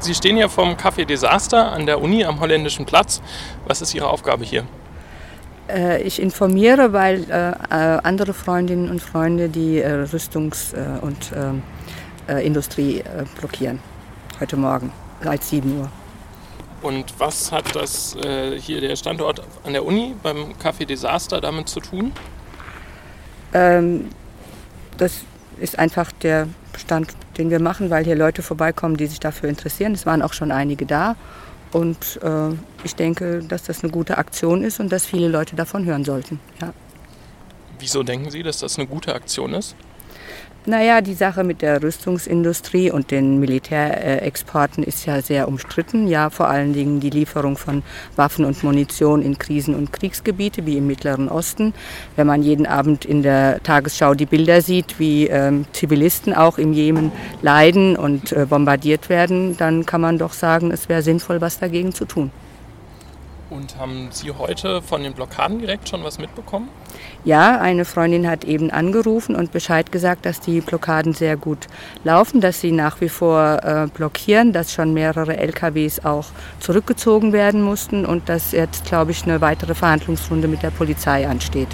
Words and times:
Sie 0.00 0.14
stehen 0.14 0.36
hier 0.36 0.48
vom 0.48 0.76
Café 0.76 1.04
Desaster 1.04 1.72
an 1.72 1.84
der 1.84 2.00
Uni 2.00 2.24
am 2.24 2.40
Holländischen 2.40 2.86
Platz. 2.86 3.20
Was 3.66 3.82
ist 3.82 3.94
Ihre 3.94 4.08
Aufgabe 4.08 4.46
hier? 4.46 4.66
Äh, 5.68 6.02
ich 6.02 6.22
informiere, 6.22 6.94
weil 6.94 7.30
äh, 7.30 7.74
andere 8.02 8.32
Freundinnen 8.32 8.88
und 8.88 9.02
Freunde 9.02 9.50
die 9.50 9.78
äh, 9.78 10.06
Rüstungs- 10.06 10.74
und 11.02 11.32
ähm, 11.36 11.62
äh, 12.28 12.46
Industrie 12.46 13.04
blockieren. 13.38 13.80
Heute 14.40 14.56
Morgen, 14.56 14.90
seit 15.22 15.44
7 15.44 15.78
Uhr. 15.78 15.90
Und 16.80 17.12
was 17.18 17.52
hat 17.52 17.76
das 17.76 18.16
hier 18.58 18.80
der 18.80 18.96
Standort 18.96 19.42
an 19.64 19.74
der 19.74 19.84
Uni 19.84 20.14
beim 20.22 20.54
Café 20.54 20.86
Desaster 20.86 21.42
damit 21.42 21.68
zu 21.68 21.80
tun? 21.80 22.12
Ähm, 23.52 24.08
das 24.96 25.24
ist 25.58 25.78
einfach 25.78 26.10
der 26.12 26.48
Stand, 26.78 27.10
den 27.40 27.50
wir 27.50 27.60
machen, 27.60 27.88
weil 27.88 28.04
hier 28.04 28.16
Leute 28.16 28.42
vorbeikommen, 28.42 28.96
die 28.98 29.06
sich 29.06 29.18
dafür 29.18 29.48
interessieren. 29.48 29.92
Es 29.94 30.04
waren 30.04 30.20
auch 30.20 30.34
schon 30.34 30.52
einige 30.52 30.84
da. 30.84 31.16
Und 31.72 32.20
äh, 32.22 32.50
ich 32.84 32.94
denke, 32.94 33.42
dass 33.42 33.62
das 33.62 33.82
eine 33.82 33.90
gute 33.90 34.18
Aktion 34.18 34.62
ist 34.62 34.78
und 34.78 34.92
dass 34.92 35.06
viele 35.06 35.28
Leute 35.28 35.56
davon 35.56 35.86
hören 35.86 36.04
sollten. 36.04 36.38
Ja. 36.60 36.74
Wieso 37.78 38.02
denken 38.02 38.30
Sie, 38.30 38.42
dass 38.42 38.58
das 38.58 38.78
eine 38.78 38.86
gute 38.86 39.14
Aktion 39.14 39.54
ist? 39.54 39.74
Naja, 40.66 41.00
die 41.00 41.14
Sache 41.14 41.42
mit 41.42 41.62
der 41.62 41.82
Rüstungsindustrie 41.82 42.90
und 42.90 43.10
den 43.10 43.40
Militärexporten 43.40 44.84
ist 44.84 45.06
ja 45.06 45.22
sehr 45.22 45.48
umstritten. 45.48 46.06
Ja, 46.06 46.28
vor 46.28 46.48
allen 46.48 46.74
Dingen 46.74 47.00
die 47.00 47.08
Lieferung 47.08 47.56
von 47.56 47.82
Waffen 48.14 48.44
und 48.44 48.62
Munition 48.62 49.22
in 49.22 49.38
Krisen- 49.38 49.74
und 49.74 49.90
Kriegsgebiete 49.90 50.66
wie 50.66 50.76
im 50.76 50.86
Mittleren 50.86 51.30
Osten. 51.30 51.72
Wenn 52.14 52.26
man 52.26 52.42
jeden 52.42 52.66
Abend 52.66 53.06
in 53.06 53.22
der 53.22 53.62
Tagesschau 53.62 54.12
die 54.12 54.26
Bilder 54.26 54.60
sieht, 54.60 54.98
wie 54.98 55.28
ähm, 55.28 55.64
Zivilisten 55.72 56.34
auch 56.34 56.58
im 56.58 56.74
Jemen 56.74 57.10
leiden 57.40 57.96
und 57.96 58.32
äh, 58.32 58.44
bombardiert 58.44 59.08
werden, 59.08 59.56
dann 59.56 59.86
kann 59.86 60.02
man 60.02 60.18
doch 60.18 60.34
sagen, 60.34 60.72
es 60.72 60.90
wäre 60.90 61.00
sinnvoll, 61.00 61.40
was 61.40 61.58
dagegen 61.58 61.94
zu 61.94 62.04
tun. 62.04 62.30
Und 63.50 63.76
haben 63.78 64.08
Sie 64.12 64.30
heute 64.30 64.80
von 64.80 65.02
den 65.02 65.12
Blockaden 65.12 65.58
direkt 65.58 65.88
schon 65.88 66.04
was 66.04 66.18
mitbekommen? 66.18 66.68
Ja, 67.24 67.60
eine 67.60 67.84
Freundin 67.84 68.28
hat 68.28 68.44
eben 68.44 68.70
angerufen 68.70 69.34
und 69.34 69.50
Bescheid 69.50 69.90
gesagt, 69.90 70.24
dass 70.24 70.38
die 70.38 70.60
Blockaden 70.60 71.14
sehr 71.14 71.36
gut 71.36 71.66
laufen, 72.04 72.40
dass 72.40 72.60
sie 72.60 72.70
nach 72.70 73.00
wie 73.00 73.08
vor 73.08 73.60
äh, 73.64 73.88
blockieren, 73.92 74.52
dass 74.52 74.72
schon 74.72 74.94
mehrere 74.94 75.36
LKWs 75.36 76.04
auch 76.04 76.26
zurückgezogen 76.60 77.32
werden 77.32 77.60
mussten 77.60 78.06
und 78.06 78.28
dass 78.28 78.52
jetzt, 78.52 78.84
glaube 78.84 79.10
ich, 79.10 79.24
eine 79.24 79.40
weitere 79.40 79.74
Verhandlungsrunde 79.74 80.46
mit 80.46 80.62
der 80.62 80.70
Polizei 80.70 81.26
ansteht. 81.26 81.68